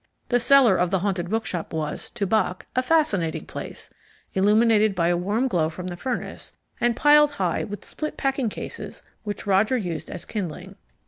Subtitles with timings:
[0.29, 3.91] The cellar of the Haunted Bookshop was, to Bock, a fascinating place,
[4.33, 9.03] illuminated by a warm glow from the furnace, and piled high with split packing cases
[9.23, 10.73] which Roger used as kindling.